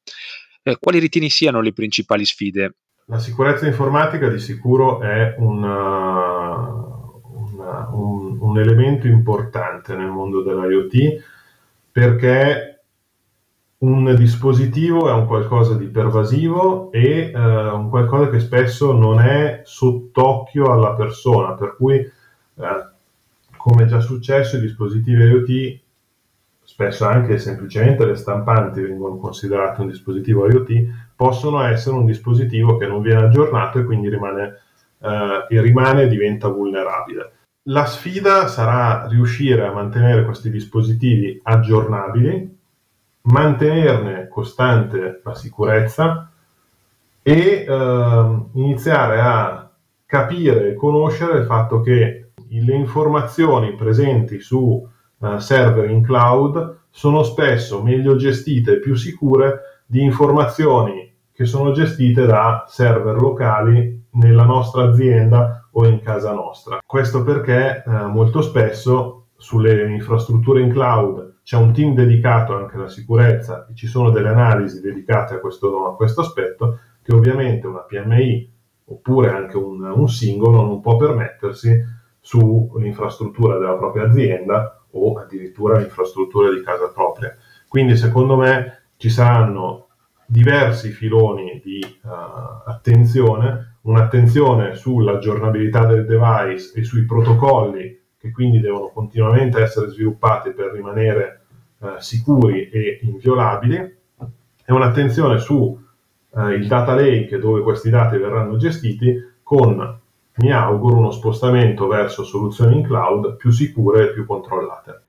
Eh, 0.62 0.76
quali 0.78 0.98
ritieni 0.98 1.30
siano 1.30 1.60
le 1.60 1.72
principali 1.72 2.24
sfide? 2.24 2.74
La 3.06 3.18
sicurezza 3.18 3.66
informatica 3.66 4.28
di 4.28 4.38
sicuro 4.38 5.00
è 5.00 5.34
un, 5.38 5.64
un, 7.92 8.38
un 8.40 8.58
elemento 8.58 9.06
importante 9.06 9.96
nel 9.96 10.10
mondo 10.10 10.42
dell'IoT 10.42 11.22
perché 11.90 12.70
un 13.80 14.14
dispositivo 14.14 15.08
è 15.08 15.12
un 15.12 15.26
qualcosa 15.26 15.74
di 15.74 15.86
pervasivo 15.86 16.92
e 16.92 17.32
uh, 17.34 17.38
un 17.38 17.88
qualcosa 17.88 18.28
che 18.28 18.38
spesso 18.38 18.92
non 18.92 19.20
è 19.20 19.62
sott'occhio 19.64 20.70
alla 20.70 20.94
persona, 20.94 21.54
per 21.54 21.76
cui, 21.76 21.96
uh, 21.96 22.64
come 23.62 23.84
è 23.84 23.86
già 23.86 24.00
successo, 24.00 24.56
i 24.56 24.60
dispositivi 24.60 25.22
IoT, 25.22 25.80
spesso 26.62 27.06
anche 27.06 27.38
semplicemente 27.38 28.06
le 28.06 28.14
stampanti 28.14 28.80
vengono 28.80 29.18
considerate 29.18 29.82
un 29.82 29.88
dispositivo 29.88 30.48
IoT, 30.48 31.12
possono 31.14 31.62
essere 31.62 31.96
un 31.96 32.06
dispositivo 32.06 32.78
che 32.78 32.86
non 32.86 33.02
viene 33.02 33.22
aggiornato 33.22 33.78
e 33.78 33.84
quindi 33.84 34.08
rimane, 34.08 34.60
uh, 34.98 35.46
e 35.48 35.60
rimane 35.60 36.02
e 36.02 36.08
diventa 36.08 36.48
vulnerabile. 36.48 37.32
La 37.64 37.84
sfida 37.84 38.46
sarà 38.46 39.06
riuscire 39.06 39.66
a 39.66 39.72
mantenere 39.72 40.24
questi 40.24 40.48
dispositivi 40.50 41.38
aggiornabili, 41.42 42.58
mantenerne 43.22 44.28
costante 44.28 45.20
la 45.22 45.34
sicurezza 45.34 46.30
e 47.22 47.66
eh, 47.68 48.38
iniziare 48.54 49.20
a 49.20 49.70
capire 50.06 50.70
e 50.70 50.74
conoscere 50.74 51.38
il 51.38 51.44
fatto 51.44 51.82
che 51.82 52.19
le 52.58 52.74
informazioni 52.74 53.74
presenti 53.74 54.40
su 54.40 54.86
eh, 55.20 55.38
server 55.38 55.88
in 55.88 56.02
cloud 56.02 56.78
sono 56.90 57.22
spesso 57.22 57.82
meglio 57.82 58.16
gestite 58.16 58.72
e 58.72 58.78
più 58.80 58.94
sicure 58.96 59.82
di 59.86 60.02
informazioni 60.02 61.08
che 61.32 61.44
sono 61.44 61.72
gestite 61.72 62.26
da 62.26 62.64
server 62.66 63.20
locali 63.20 64.06
nella 64.12 64.44
nostra 64.44 64.84
azienda 64.84 65.68
o 65.72 65.86
in 65.86 66.00
casa 66.00 66.32
nostra. 66.32 66.80
Questo 66.84 67.22
perché 67.22 67.84
eh, 67.86 67.90
molto 68.06 68.42
spesso 68.42 69.28
sulle 69.36 69.88
infrastrutture 69.90 70.60
in 70.60 70.70
cloud 70.70 71.38
c'è 71.42 71.56
un 71.56 71.72
team 71.72 71.94
dedicato 71.94 72.54
anche 72.54 72.76
alla 72.76 72.88
sicurezza 72.88 73.66
e 73.70 73.74
ci 73.74 73.86
sono 73.86 74.10
delle 74.10 74.28
analisi 74.28 74.80
dedicate 74.80 75.34
a 75.34 75.40
questo, 75.40 75.86
a 75.86 75.96
questo 75.96 76.20
aspetto 76.20 76.80
che 77.02 77.14
ovviamente 77.14 77.66
una 77.66 77.80
PMI 77.80 78.52
oppure 78.86 79.30
anche 79.30 79.56
un, 79.56 79.82
un 79.82 80.08
singolo 80.08 80.62
non 80.62 80.80
può 80.80 80.96
permettersi 80.96 81.98
sull'infrastruttura 82.20 83.58
della 83.58 83.76
propria 83.76 84.04
azienda 84.04 84.82
o 84.92 85.18
addirittura 85.18 85.78
l'infrastruttura 85.78 86.52
di 86.52 86.62
casa 86.62 86.90
propria. 86.90 87.36
Quindi 87.68 87.96
secondo 87.96 88.36
me 88.36 88.82
ci 88.96 89.10
saranno 89.10 89.88
diversi 90.26 90.90
filoni 90.90 91.60
di 91.64 91.80
uh, 92.02 92.08
attenzione 92.66 93.70
un'attenzione 93.82 94.74
sull'aggiornabilità 94.74 95.86
del 95.86 96.04
device 96.04 96.78
e 96.78 96.84
sui 96.84 97.04
protocolli 97.04 97.98
che 98.18 98.30
quindi 98.30 98.60
devono 98.60 98.88
continuamente 98.88 99.62
essere 99.62 99.88
sviluppati 99.88 100.50
per 100.50 100.72
rimanere 100.72 101.40
eh, 101.80 101.94
sicuri 101.98 102.68
e 102.68 102.98
inviolabili 103.02 103.76
e 103.76 104.72
un'attenzione 104.72 105.38
sul 105.38 105.78
eh, 106.36 106.58
data 106.66 106.94
lake 106.94 107.38
dove 107.38 107.62
questi 107.62 107.88
dati 107.88 108.18
verranno 108.18 108.58
gestiti 108.58 109.16
con, 109.42 109.98
mi 110.40 110.52
auguro, 110.52 110.96
uno 110.96 111.10
spostamento 111.10 111.86
verso 111.86 112.24
soluzioni 112.24 112.76
in 112.76 112.86
cloud 112.86 113.36
più 113.36 113.50
sicure 113.50 114.04
e 114.04 114.12
più 114.12 114.24
controllate. 114.26 115.02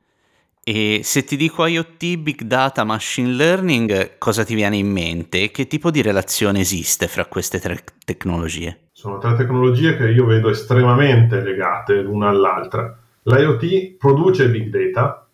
E 0.64 1.02
se 1.04 1.24
ti 1.24 1.38
dico 1.38 1.66
IoT, 1.66 2.18
Big 2.18 2.42
Data, 2.44 2.84
Machine 2.84 3.32
Learning, 3.32 4.18
cosa 4.20 4.44
ti 4.44 4.54
viene 4.54 4.78
in 4.78 4.92
mente? 4.92 5.50
Che 5.50 5.66
tipo 5.66 5.90
di 5.90 6.02
relazione 6.02 6.60
esiste 6.60 7.08
fra 7.08 7.26
queste 7.26 7.60
tre 7.60 7.80
tecnologie? 8.06 8.90
Sono 8.92 9.18
tre 9.18 9.36
tecnologie 9.36 9.98
che 9.98 10.10
io 10.10 10.26
vedo 10.26 10.50
estremamente 10.50 11.42
legate 11.42 12.00
l'una 12.02 12.30
all'altra. 12.30 12.96
L'IoT 13.24 13.96
produce 13.98 14.50
big 14.50 14.70
data 14.70 15.28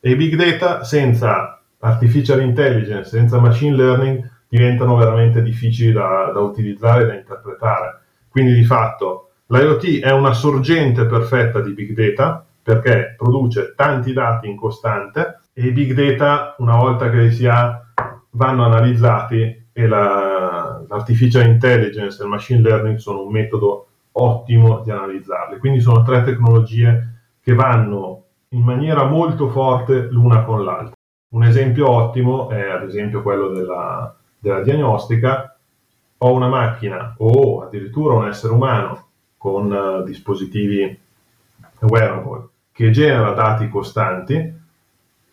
e 0.00 0.10
i 0.10 0.16
big 0.16 0.34
data 0.34 0.84
senza 0.84 1.62
artificial 1.78 2.42
intelligence, 2.42 3.08
senza 3.08 3.38
machine 3.38 3.74
learning, 3.74 4.30
diventano 4.48 4.96
veramente 4.96 5.42
difficili 5.42 5.92
da, 5.92 6.30
da 6.32 6.40
utilizzare 6.40 7.04
e 7.04 7.06
da 7.06 7.14
interpretare. 7.14 8.00
Quindi 8.28 8.54
di 8.54 8.64
fatto 8.64 9.27
l'IoT 9.50 10.00
è 10.00 10.10
una 10.12 10.34
sorgente 10.34 11.06
perfetta 11.06 11.60
di 11.60 11.72
big 11.72 11.94
data 11.94 12.44
perché 12.62 13.14
produce 13.16 13.72
tanti 13.74 14.12
dati 14.12 14.46
in 14.46 14.56
costante 14.56 15.40
e 15.54 15.66
i 15.66 15.72
big 15.72 15.94
data, 15.94 16.54
una 16.58 16.76
volta 16.76 17.08
che 17.08 17.22
li 17.22 17.32
si 17.32 17.46
ha, 17.46 17.82
vanno 18.30 18.64
analizzati 18.64 19.66
e 19.72 19.86
la, 19.86 20.84
l'artificial 20.86 21.46
intelligence 21.46 22.20
e 22.20 22.24
il 22.24 22.30
machine 22.30 22.60
learning 22.60 22.98
sono 22.98 23.22
un 23.22 23.32
metodo 23.32 23.86
ottimo 24.12 24.80
di 24.80 24.90
analizzarli. 24.90 25.58
Quindi 25.58 25.80
sono 25.80 26.02
tre 26.02 26.24
tecnologie 26.24 27.22
che 27.40 27.54
vanno 27.54 28.24
in 28.50 28.60
maniera 28.62 29.04
molto 29.04 29.48
forte 29.48 30.08
l'una 30.10 30.44
con 30.44 30.62
l'altra. 30.62 30.92
Un 31.30 31.44
esempio 31.44 31.88
ottimo 31.88 32.50
è 32.50 32.68
ad 32.68 32.82
esempio 32.82 33.22
quello 33.22 33.48
della, 33.48 34.14
della 34.38 34.60
diagnostica. 34.60 35.56
Ho 36.18 36.32
una 36.32 36.48
macchina 36.48 37.14
o 37.18 37.62
addirittura 37.62 38.14
un 38.14 38.26
essere 38.26 38.52
umano 38.52 39.07
con 39.38 39.70
uh, 39.70 40.04
dispositivi 40.04 40.98
wearable 41.80 42.48
che 42.72 42.90
genera 42.90 43.32
dati 43.32 43.68
costanti. 43.68 44.56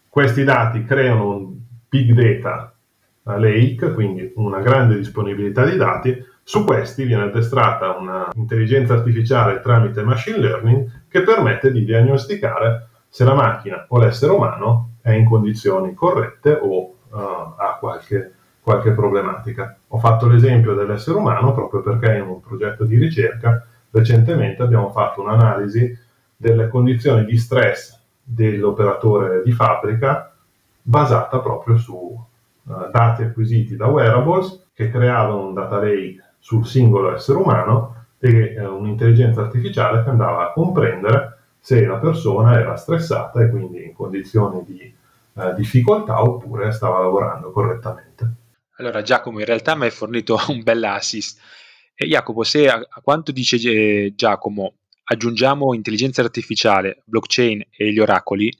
Questi 0.07 0.43
dati 0.43 0.83
creano 0.85 1.35
un 1.35 1.55
big 1.89 2.13
data 2.13 2.73
lake, 3.23 3.91
quindi 3.93 4.31
una 4.35 4.61
grande 4.61 4.95
disponibilità 4.95 5.65
di 5.65 5.75
dati. 5.75 6.23
Su 6.41 6.63
questi 6.63 7.05
viene 7.05 7.23
addestrata 7.23 7.97
un'intelligenza 7.97 8.93
artificiale 8.93 9.59
tramite 9.59 10.03
machine 10.03 10.37
learning 10.37 11.05
che 11.07 11.23
permette 11.23 11.71
di 11.71 11.83
diagnosticare 11.83 12.87
se 13.09 13.23
la 13.23 13.33
macchina 13.33 13.85
o 13.89 13.97
l'essere 13.97 14.31
umano 14.31 14.91
è 15.01 15.11
in 15.11 15.25
condizioni 15.25 15.93
corrette 15.93 16.51
o 16.51 16.95
uh, 17.09 17.17
ha 17.17 17.77
qualche, 17.79 18.33
qualche 18.61 18.91
problematica. 18.91 19.77
Ho 19.89 19.97
fatto 19.97 20.27
l'esempio 20.27 20.73
dell'essere 20.73 21.17
umano 21.17 21.53
proprio 21.53 21.81
perché 21.81 22.15
in 22.15 22.27
un 22.27 22.41
progetto 22.41 22.85
di 22.85 22.97
ricerca 22.97 23.65
recentemente 23.95 24.61
abbiamo 24.61 24.91
fatto 24.91 25.21
un'analisi 25.21 25.97
delle 26.35 26.67
condizioni 26.67 27.23
di 27.23 27.37
stress 27.37 27.97
dell'operatore 28.21 29.41
di 29.41 29.53
fabbrica 29.53 30.35
basata 30.81 31.39
proprio 31.39 31.77
su 31.77 31.93
uh, 31.93 32.89
dati 32.91 33.23
acquisiti 33.23 33.77
da 33.77 33.87
wearables 33.87 34.67
che 34.73 34.91
creavano 34.91 35.47
un 35.47 35.53
data 35.53 35.77
lake 35.77 36.33
sul 36.39 36.65
singolo 36.65 37.15
essere 37.15 37.37
umano 37.37 38.05
e 38.19 38.59
uh, 38.59 38.75
un'intelligenza 38.75 39.41
artificiale 39.41 40.03
che 40.03 40.09
andava 40.09 40.49
a 40.49 40.51
comprendere 40.51 41.37
se 41.59 41.85
la 41.85 41.97
persona 41.97 42.59
era 42.59 42.75
stressata 42.75 43.41
e 43.41 43.49
quindi 43.49 43.85
in 43.85 43.93
condizioni 43.93 44.63
di 44.65 44.93
eh, 45.37 45.53
difficoltà 45.55 46.21
oppure 46.21 46.71
stava 46.71 46.99
lavorando 46.99 47.51
correttamente. 47.51 48.33
Allora 48.77 49.01
Giacomo, 49.01 49.39
in 49.39 49.45
realtà 49.45 49.75
mi 49.75 49.85
hai 49.85 49.89
fornito 49.89 50.37
un 50.49 50.61
bel 50.63 50.83
assist. 50.83 51.39
E 51.97 52.07
Jacopo, 52.07 52.43
se 52.43 52.67
a, 52.67 52.75
a 52.75 53.01
quanto 53.01 53.31
dice 53.31 53.55
eh, 53.55 54.13
Giacomo 54.15 54.73
aggiungiamo 55.05 55.73
intelligenza 55.73 56.21
artificiale, 56.21 57.03
blockchain 57.05 57.63
e 57.69 57.93
gli 57.93 57.99
oracoli, 57.99 58.51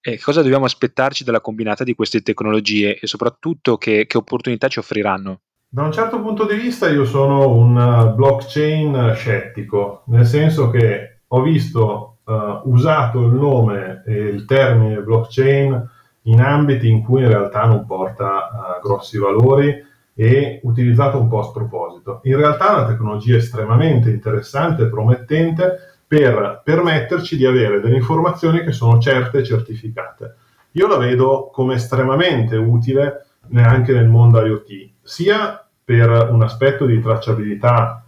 eh, 0.00 0.20
cosa 0.20 0.40
dobbiamo 0.42 0.66
aspettarci 0.66 1.24
dalla 1.24 1.40
combinata 1.40 1.82
di 1.82 1.94
queste 1.94 2.20
tecnologie 2.20 2.96
e 2.96 3.06
soprattutto 3.08 3.76
che, 3.76 4.06
che 4.06 4.16
opportunità 4.16 4.68
ci 4.68 4.78
offriranno? 4.78 5.40
Da 5.68 5.82
un 5.82 5.90
certo 5.90 6.20
punto 6.20 6.46
di 6.46 6.54
vista 6.54 6.88
io 6.88 7.04
sono 7.04 7.50
un 7.50 7.76
uh, 7.76 8.14
blockchain 8.14 9.14
scettico, 9.16 10.04
nel 10.06 10.24
senso 10.24 10.70
che 10.70 11.22
ho 11.26 11.42
visto 11.42 12.18
uh, 12.22 12.70
usato 12.70 13.24
il 13.24 13.32
nome 13.32 14.04
e 14.06 14.14
il 14.14 14.44
termine 14.44 15.00
blockchain 15.00 15.90
in 16.22 16.40
ambiti 16.40 16.88
in 16.88 17.02
cui 17.02 17.22
in 17.22 17.28
realtà 17.28 17.64
non 17.64 17.84
porta 17.84 18.78
uh, 18.78 18.86
grossi 18.86 19.18
valori 19.18 19.85
e 20.18 20.60
utilizzato 20.62 21.20
un 21.20 21.28
po' 21.28 21.40
a 21.40 21.44
sproposito. 21.44 22.20
In 22.22 22.36
realtà 22.36 22.70
è 22.70 22.74
una 22.78 22.86
tecnologia 22.86 23.36
estremamente 23.36 24.08
interessante 24.08 24.84
e 24.84 24.88
promettente 24.88 25.76
per 26.06 26.62
permetterci 26.64 27.36
di 27.36 27.44
avere 27.44 27.80
delle 27.80 27.96
informazioni 27.96 28.64
che 28.64 28.72
sono 28.72 28.98
certe 28.98 29.38
e 29.38 29.44
certificate. 29.44 30.36
Io 30.72 30.86
la 30.86 30.96
vedo 30.96 31.50
come 31.52 31.74
estremamente 31.74 32.56
utile 32.56 33.26
anche 33.56 33.92
nel 33.92 34.08
mondo 34.08 34.44
IoT, 34.44 34.90
sia 35.02 35.68
per 35.84 36.30
un 36.30 36.42
aspetto 36.42 36.86
di 36.86 37.00
tracciabilità 37.00 38.02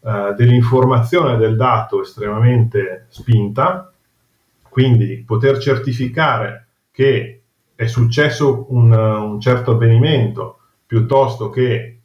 eh, 0.00 0.34
dell'informazione 0.36 1.38
del 1.38 1.56
dato 1.56 2.02
estremamente 2.02 3.06
spinta, 3.08 3.90
quindi 4.68 5.24
poter 5.26 5.58
certificare 5.58 6.66
che 6.90 7.40
è 7.74 7.86
successo 7.86 8.66
un, 8.68 8.92
un 8.92 9.40
certo 9.40 9.72
avvenimento 9.72 10.58
piuttosto 10.86 11.50
che 11.50 12.00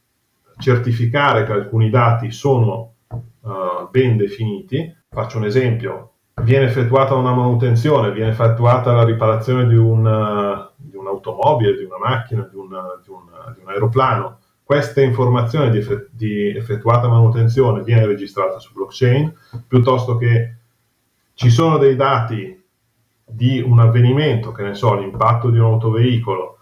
certificare 0.57 1.45
che 1.45 1.51
alcuni 1.51 1.89
dati 1.89 2.31
sono 2.31 2.95
uh, 3.09 3.89
ben 3.89 4.17
definiti. 4.17 4.95
Faccio 5.09 5.37
un 5.37 5.45
esempio, 5.45 6.13
viene 6.43 6.65
effettuata 6.65 7.13
una 7.13 7.33
manutenzione, 7.33 8.11
viene 8.11 8.31
effettuata 8.31 8.93
la 8.93 9.03
riparazione 9.03 9.67
di, 9.67 9.75
un, 9.75 10.69
di 10.75 10.95
un'automobile, 10.95 11.77
di 11.77 11.83
una 11.83 11.97
macchina, 11.99 12.47
di 12.49 12.55
un, 12.55 12.69
di 13.03 13.09
un, 13.09 13.23
di 13.55 13.61
un 13.61 13.69
aeroplano 13.69 14.39
questa 14.71 15.01
informazione 15.01 15.69
di, 15.69 15.79
eff- 15.79 16.07
di, 16.11 16.55
effettuata 16.55 17.09
manutenzione 17.09 17.83
viene 17.83 18.05
registrata 18.05 18.57
su 18.57 18.71
blockchain, 18.71 19.35
piuttosto 19.67 20.15
che 20.15 20.55
ci 21.33 21.49
sono 21.49 21.77
dei 21.77 21.97
dati 21.97 22.57
di 23.25 23.59
un 23.59 23.79
avvenimento, 23.81 24.53
che 24.53 24.63
ne 24.63 24.73
so, 24.73 24.97
l'impatto 24.97 25.49
di 25.49 25.59
un 25.59 25.65
autoveicolo, 25.65 26.60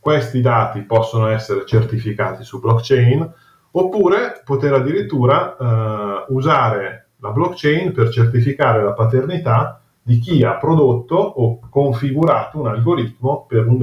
questi 0.00 0.40
dati 0.40 0.80
possono 0.80 1.28
essere 1.28 1.64
certificati 1.66 2.42
su 2.42 2.58
blockchain, 2.58 3.32
oppure 3.72 4.42
poter 4.44 4.72
addirittura 4.72 5.56
eh, 5.56 6.24
usare 6.28 7.10
la 7.18 7.30
blockchain 7.30 7.92
per 7.92 8.08
certificare 8.08 8.82
la 8.82 8.92
paternità 8.92 9.80
di 10.02 10.18
chi 10.18 10.42
ha 10.42 10.56
prodotto 10.56 11.14
o 11.14 11.60
configurato 11.68 12.58
un 12.58 12.66
algoritmo 12.66 13.44
per 13.46 13.66
un 13.66 13.78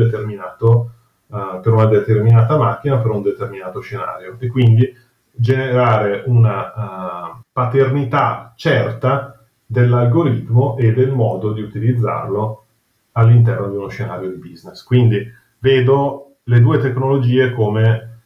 uh, 1.27 1.59
per 1.61 1.73
una 1.73 1.85
determinata 1.85 2.57
macchina, 2.57 2.97
per 2.97 3.11
un 3.11 3.21
determinato 3.21 3.79
scenario 3.79 4.35
e 4.39 4.47
quindi 4.47 4.91
generare 5.31 6.23
una 6.25 6.73
uh, 6.73 7.41
paternità 7.51 8.53
certa 8.55 9.45
dell'algoritmo 9.65 10.77
e 10.77 10.93
del 10.93 11.11
modo 11.11 11.53
di 11.53 11.61
utilizzarlo 11.61 12.65
all'interno 13.11 13.69
di 13.69 13.75
uno 13.75 13.87
scenario 13.87 14.29
di 14.29 14.37
business. 14.37 14.83
Quindi 14.83 15.25
vedo 15.59 16.37
le 16.43 16.59
due 16.61 16.79
tecnologie 16.79 17.51
come 17.53 18.19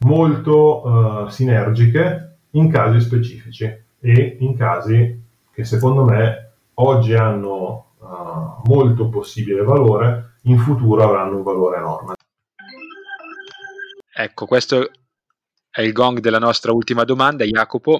molto 0.00 0.86
uh, 0.86 1.28
sinergiche 1.28 2.36
in 2.50 2.70
casi 2.70 3.00
specifici 3.00 3.64
e 4.00 4.36
in 4.40 4.56
casi 4.56 5.22
che 5.52 5.64
secondo 5.64 6.04
me 6.04 6.52
oggi 6.74 7.14
hanno 7.14 7.92
uh, 7.98 8.62
molto 8.64 9.08
possibile 9.08 9.62
valore, 9.62 10.38
in 10.42 10.58
futuro 10.58 11.02
avranno 11.02 11.36
un 11.36 11.42
valore 11.42 11.78
enorme. 11.78 12.14
Ecco, 14.16 14.46
questo 14.46 14.90
è 15.70 15.80
il 15.80 15.92
gong 15.92 16.20
della 16.20 16.38
nostra 16.38 16.72
ultima 16.72 17.04
domanda, 17.04 17.44
Jacopo. 17.44 17.98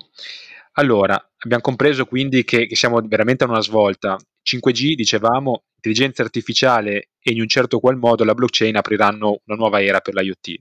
Allora, 0.73 1.15
abbiamo 1.39 1.63
compreso 1.63 2.05
quindi 2.05 2.45
che, 2.45 2.67
che 2.67 2.77
siamo 2.77 3.01
veramente 3.01 3.45
a 3.45 3.49
una 3.49 3.61
svolta. 3.63 4.17
5G, 4.45 4.95
dicevamo, 4.95 5.63
intelligenza 5.85 6.23
artificiale 6.23 7.11
e 7.21 7.33
in 7.33 7.41
un 7.41 7.49
certo 7.49 7.79
qual 7.79 7.97
modo 7.97 8.25
la 8.25 8.33
blockchain 8.33 8.77
apriranno 8.77 9.41
una 9.45 9.57
nuova 9.57 9.83
era 9.83 10.01
per 10.01 10.15
l'IoT. 10.15 10.61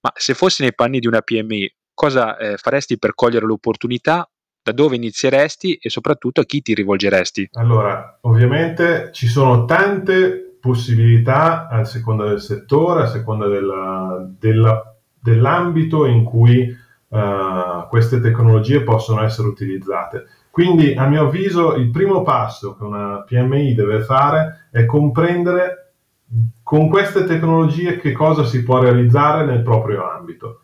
Ma 0.00 0.12
se 0.14 0.34
fossi 0.34 0.62
nei 0.62 0.74
panni 0.74 0.98
di 0.98 1.06
una 1.06 1.22
PMI, 1.22 1.74
cosa 1.94 2.36
eh, 2.36 2.56
faresti 2.58 2.98
per 2.98 3.14
cogliere 3.14 3.46
l'opportunità? 3.46 4.28
Da 4.62 4.72
dove 4.72 4.96
inizieresti 4.96 5.76
e 5.76 5.88
soprattutto 5.88 6.42
a 6.42 6.44
chi 6.44 6.60
ti 6.60 6.74
rivolgeresti? 6.74 7.48
Allora, 7.52 8.18
ovviamente 8.22 9.08
ci 9.10 9.26
sono 9.26 9.64
tante 9.64 10.58
possibilità 10.60 11.66
a 11.68 11.84
seconda 11.84 12.28
del 12.28 12.42
settore, 12.42 13.04
a 13.04 13.06
seconda 13.06 13.48
della, 13.48 14.30
della, 14.38 14.94
dell'ambito 15.18 16.04
in 16.04 16.24
cui 16.24 16.76
uh, 17.08 17.88
queste 17.88 18.20
tecnologie 18.20 18.82
possono 18.82 19.22
essere 19.22 19.48
utilizzate. 19.48 20.26
Quindi, 20.50 20.94
a 20.94 21.06
mio 21.06 21.26
avviso, 21.26 21.74
il 21.74 21.90
primo 21.90 22.22
passo 22.22 22.76
che 22.76 22.84
una 22.84 23.22
PMI 23.26 23.74
deve 23.74 24.00
fare 24.00 24.68
è 24.70 24.84
comprendere 24.84 25.92
con 26.62 26.88
queste 26.88 27.24
tecnologie 27.24 27.96
che 27.98 28.12
cosa 28.12 28.44
si 28.44 28.62
può 28.62 28.80
realizzare 28.80 29.44
nel 29.44 29.62
proprio 29.62 30.08
ambito. 30.10 30.60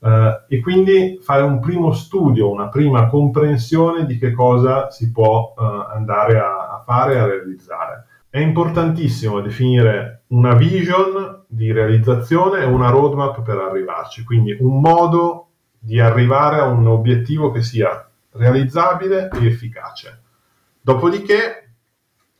Uh, 0.00 0.44
e 0.48 0.60
quindi 0.60 1.18
fare 1.20 1.42
un 1.42 1.58
primo 1.58 1.92
studio, 1.92 2.50
una 2.50 2.68
prima 2.68 3.08
comprensione 3.08 4.06
di 4.06 4.16
che 4.16 4.30
cosa 4.30 4.90
si 4.90 5.10
può 5.10 5.54
uh, 5.56 5.62
andare 5.92 6.38
a, 6.38 6.76
a 6.76 6.82
fare 6.84 7.18
a 7.18 7.26
realizzare 7.26 8.06
è 8.30 8.40
importantissimo 8.40 9.40
definire 9.40 10.24
una 10.28 10.54
vision 10.54 11.44
di 11.46 11.72
realizzazione 11.72 12.60
e 12.60 12.66
una 12.66 12.90
roadmap 12.90 13.42
per 13.42 13.56
arrivarci, 13.56 14.22
quindi 14.22 14.56
un 14.60 14.80
modo 14.80 15.46
di 15.78 15.98
arrivare 15.98 16.58
a 16.58 16.66
un 16.66 16.86
obiettivo 16.86 17.50
che 17.50 17.62
sia 17.62 18.07
realizzabile 18.38 19.28
e 19.32 19.46
efficace. 19.46 20.22
Dopodiché, 20.80 21.72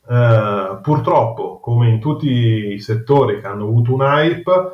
eh, 0.07 0.79
purtroppo, 0.81 1.59
come 1.59 1.89
in 1.89 1.99
tutti 1.99 2.73
i 2.73 2.79
settori 2.79 3.39
che 3.39 3.47
hanno 3.47 3.65
avuto 3.65 3.93
un 3.93 4.01
hype, 4.01 4.71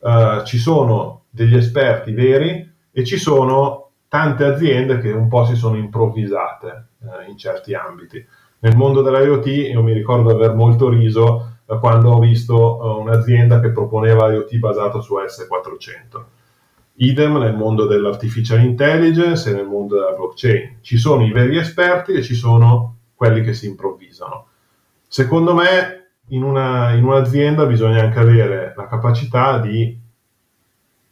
eh, 0.00 0.42
ci 0.44 0.58
sono 0.58 1.22
degli 1.30 1.56
esperti 1.56 2.12
veri 2.12 2.72
e 2.92 3.04
ci 3.04 3.16
sono 3.16 3.90
tante 4.08 4.44
aziende 4.44 4.98
che 4.98 5.10
un 5.10 5.28
po' 5.28 5.44
si 5.46 5.56
sono 5.56 5.76
improvvisate 5.76 6.88
eh, 7.00 7.30
in 7.30 7.38
certi 7.38 7.74
ambiti 7.74 8.24
nel 8.64 8.76
mondo 8.76 9.02
dell'IoT 9.02 9.46
io 9.46 9.82
mi 9.82 9.92
ricordo 9.92 10.30
aver 10.30 10.54
molto 10.54 10.88
riso 10.88 11.58
quando 11.80 12.12
ho 12.12 12.18
visto 12.18 12.54
uh, 12.54 12.98
un'azienda 12.98 13.60
che 13.60 13.72
proponeva 13.72 14.32
IoT 14.32 14.56
basato 14.56 15.02
su 15.02 15.16
S400. 15.16 16.24
Idem 16.96 17.38
nel 17.38 17.54
mondo 17.54 17.86
dell'artificial 17.86 18.62
intelligence 18.62 19.50
e 19.50 19.54
nel 19.54 19.66
mondo 19.66 19.96
della 19.96 20.12
blockchain. 20.12 20.78
Ci 20.80 20.96
sono 20.96 21.24
i 21.24 21.32
veri 21.32 21.56
esperti 21.56 22.12
e 22.12 22.22
ci 22.22 22.34
sono 22.34 22.96
quelli 23.14 23.42
che 23.42 23.52
si 23.52 23.66
improvvisano. 23.66 24.46
Secondo 25.08 25.54
me 25.54 26.10
in, 26.28 26.42
una, 26.42 26.92
in 26.92 27.04
un'azienda 27.04 27.66
bisogna 27.66 28.02
anche 28.02 28.18
avere 28.18 28.74
la 28.76 28.86
capacità 28.86 29.58
di 29.58 29.98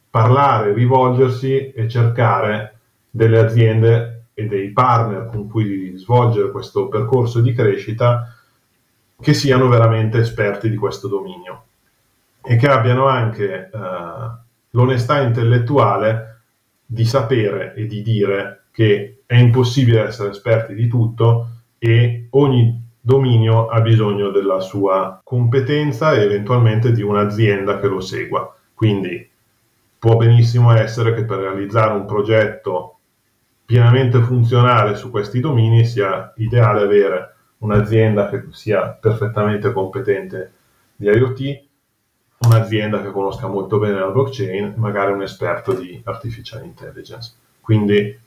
parlare, 0.08 0.72
rivolgersi 0.72 1.72
e 1.72 1.88
cercare 1.88 2.78
delle 3.10 3.38
aziende 3.38 4.26
e 4.34 4.46
dei 4.46 4.70
partner 4.70 5.28
con 5.30 5.48
cui 5.48 5.96
svolgere 5.96 6.50
questo 6.50 6.88
percorso 6.88 7.40
di 7.40 7.52
crescita 7.52 8.34
che 9.20 9.34
siano 9.34 9.68
veramente 9.68 10.18
esperti 10.18 10.68
di 10.68 10.76
questo 10.76 11.08
dominio 11.08 11.64
e 12.42 12.56
che 12.56 12.66
abbiano 12.66 13.06
anche 13.06 13.70
eh, 13.72 14.41
l'onestà 14.72 15.20
intellettuale 15.20 16.40
di 16.84 17.04
sapere 17.04 17.74
e 17.74 17.86
di 17.86 18.02
dire 18.02 18.64
che 18.70 19.22
è 19.26 19.36
impossibile 19.36 20.02
essere 20.02 20.30
esperti 20.30 20.74
di 20.74 20.88
tutto 20.88 21.48
e 21.78 22.26
ogni 22.30 22.80
dominio 23.00 23.66
ha 23.66 23.80
bisogno 23.80 24.30
della 24.30 24.60
sua 24.60 25.20
competenza 25.24 26.12
e 26.12 26.22
eventualmente 26.22 26.92
di 26.92 27.02
un'azienda 27.02 27.80
che 27.80 27.86
lo 27.88 28.00
segua. 28.00 28.54
Quindi 28.74 29.28
può 29.98 30.16
benissimo 30.16 30.72
essere 30.72 31.14
che 31.14 31.24
per 31.24 31.38
realizzare 31.38 31.94
un 31.94 32.06
progetto 32.06 32.98
pienamente 33.64 34.20
funzionale 34.20 34.96
su 34.96 35.10
questi 35.10 35.40
domini 35.40 35.84
sia 35.84 36.32
ideale 36.36 36.82
avere 36.82 37.34
un'azienda 37.58 38.28
che 38.28 38.44
sia 38.50 38.88
perfettamente 38.88 39.72
competente 39.72 40.52
di 40.96 41.06
IoT, 41.06 41.62
un'azienda 42.46 43.02
che 43.02 43.10
conosca 43.10 43.46
molto 43.46 43.78
bene 43.78 43.98
la 43.98 44.08
blockchain, 44.08 44.74
magari 44.76 45.12
un 45.12 45.22
esperto 45.22 45.72
di 45.72 46.00
artificial 46.04 46.64
intelligence. 46.64 47.32
Quindi 47.60 48.18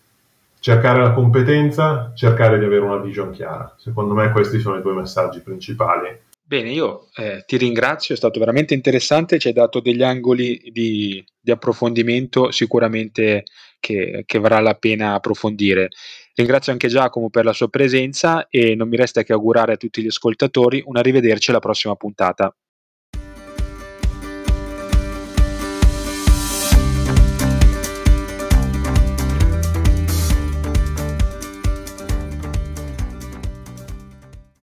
cercare 0.60 1.02
la 1.02 1.12
competenza, 1.12 2.12
cercare 2.16 2.58
di 2.58 2.66
avere 2.66 2.82
una 2.82 2.98
vision 2.98 3.32
chiara. 3.32 3.76
Secondo 3.78 4.14
me 4.14 4.32
questi 4.32 4.60
sono 4.60 4.78
i 4.78 4.82
due 4.82 4.94
messaggi 4.94 5.42
principali. 5.42 6.18
Bene, 6.48 6.72
io 6.72 7.08
eh, 7.16 7.44
ti 7.46 7.58
ringrazio, 7.58 8.14
è 8.14 8.18
stato 8.18 8.40
veramente 8.40 8.74
interessante, 8.74 9.40
ci 9.40 9.48
hai 9.48 9.54
dato 9.54 9.80
degli 9.80 10.04
angoli 10.04 10.70
di, 10.72 11.24
di 11.40 11.52
approfondimento 11.52 12.52
sicuramente 12.52 13.44
che, 13.80 14.24
che 14.26 14.40
varrà 14.40 14.60
la 14.60 14.76
pena 14.76 15.14
approfondire. 15.14 15.90
Ringrazio 16.36 16.72
anche 16.72 16.88
Giacomo 16.88 17.30
per 17.30 17.46
la 17.46 17.54
sua 17.54 17.70
presenza 17.70 18.48
e 18.50 18.76
non 18.76 18.90
mi 18.90 18.98
resta 18.98 19.24
che 19.24 19.34
augurare 19.34 19.74
a 19.74 19.78
tutti 19.78 20.02
gli 20.02 20.08
ascoltatori 20.08 20.84
un 20.86 20.98
arrivederci 20.98 21.50
alla 21.50 21.60
prossima 21.60 21.96
puntata. 21.96 22.56